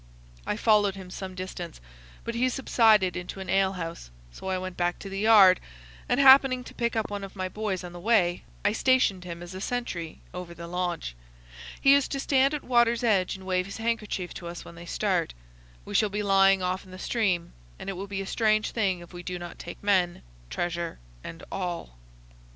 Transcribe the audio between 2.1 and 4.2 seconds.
but he subsided into an ale house: